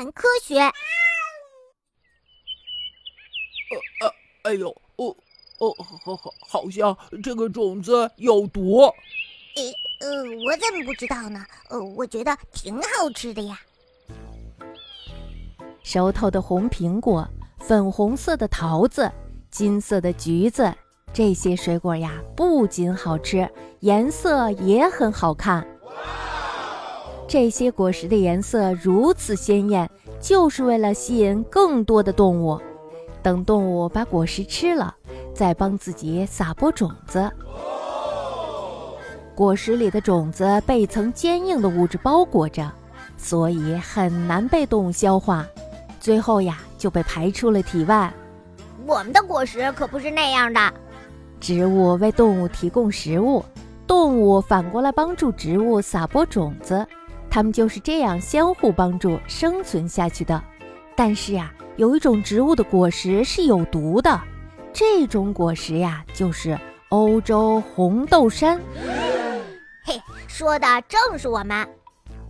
[0.00, 0.58] 谈科学。
[0.58, 0.72] 呃
[4.00, 4.10] 呃，
[4.44, 5.14] 哎呦，哦
[5.58, 8.80] 哦，好好，好像这个种子有毒。
[9.56, 11.44] 诶，呃，我怎么不知道呢？
[11.68, 13.60] 呃，我觉得挺好吃的呀。
[15.82, 17.28] 熟透的红苹果，
[17.58, 19.12] 粉红色的桃子，
[19.50, 20.74] 金色的橘子，
[21.12, 23.46] 这些水果呀，不仅好吃，
[23.80, 25.62] 颜色也很好看。
[27.30, 29.88] 这些果实的颜色如此鲜艳，
[30.20, 32.60] 就是为了吸引更多的动物。
[33.22, 34.92] 等动物把果实吃了，
[35.32, 37.30] 再帮自己撒播种子。
[39.32, 42.68] 果实里的种子被一层坚硬的物质包裹着，
[43.16, 45.46] 所以很难被动物消化，
[46.00, 48.12] 最后呀就被排出了体外。
[48.88, 50.60] 我们的果实可不是那样的。
[51.38, 53.44] 植物为动物提供食物，
[53.86, 56.84] 动物反过来帮助植物撒播种子。
[57.30, 60.42] 它们就是这样相互帮助生存下去的。
[60.96, 64.20] 但是呀，有一种植物的果实是有毒的，
[64.72, 68.60] 这种果实呀就是欧洲红豆杉。
[69.86, 71.66] 嘿，说的正是我们。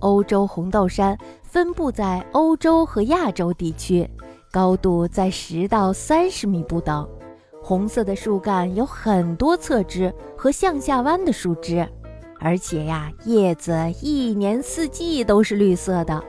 [0.00, 4.08] 欧洲红豆杉分布在欧洲和亚洲地区，
[4.50, 7.08] 高度在十到三十米不等。
[7.62, 11.88] 红色的树干有很多侧枝和向下弯的树枝。
[12.42, 16.22] 而且呀，叶子一年四季都是绿色的。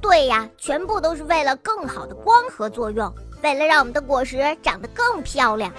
[0.00, 5.72] 对呀，全部都是为了更好的光合作用，为了让我们的果实长得更漂亮。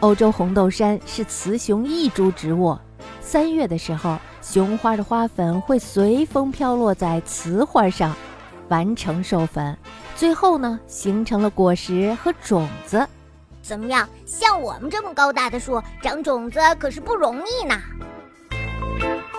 [0.00, 2.76] 欧洲红豆杉是雌雄异株植物，
[3.20, 8.14] 三月的时候，雄花的花粉会随风飘落在雌花上，
[8.68, 9.78] 完成授粉，
[10.16, 13.06] 最后呢，形成了果实和种子。
[13.62, 14.08] 怎么样？
[14.26, 17.80] 像我们这么高大的树，长种子可是不容易呢。
[19.02, 19.31] thank you